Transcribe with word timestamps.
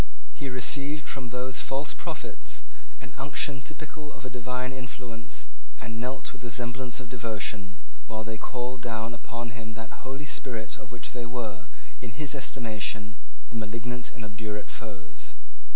He 0.33 0.49
received 0.49 1.05
from 1.07 1.29
those 1.29 1.61
false 1.61 1.93
prophets 1.93 2.63
the 3.05 3.11
unction 3.21 3.61
typical 3.61 4.09
of 4.11 4.25
a 4.25 4.31
divine 4.33 4.73
influence, 4.73 5.45
and 5.79 5.99
knelt 6.01 6.33
with 6.33 6.41
the 6.41 6.49
semblance 6.49 6.97
of 6.99 7.05
devotion, 7.07 7.77
while 8.09 8.23
they 8.25 8.39
called 8.41 8.81
down 8.81 9.13
upon 9.13 9.51
him 9.53 9.75
that 9.77 10.01
Holy 10.01 10.25
Spirit 10.25 10.73
of 10.81 10.89
which 10.91 11.11
they 11.13 11.27
were, 11.29 11.67
in 12.01 12.09
his 12.17 12.33
estimation, 12.33 13.15
the 13.51 13.55
malignant 13.61 14.09
and 14.15 14.25
obdurate 14.25 14.71
foes. 14.73 15.35